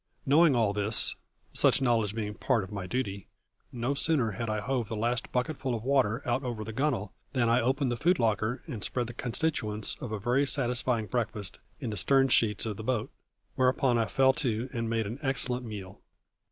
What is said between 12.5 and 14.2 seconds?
of the boat; whereupon I